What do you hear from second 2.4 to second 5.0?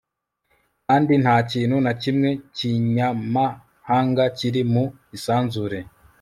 kinyamahanga kiri mu